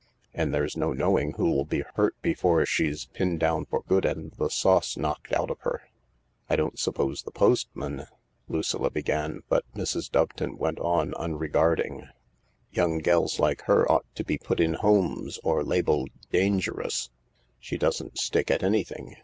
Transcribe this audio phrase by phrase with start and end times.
[0.33, 4.49] And there's no knowing who'll be hurt before she's pinned down for good and the
[4.49, 5.83] sauce knocked out of her.""
[6.49, 8.07] I don't suppose the postman"
[8.49, 10.09] Lucilla began, but Mrs.
[10.09, 12.07] Doveton went on unregarding.
[12.73, 17.11] ''Young gells like her ought to be put in homes, or labelled' Dangerous.'
[17.59, 19.17] She doesn't stick at anything.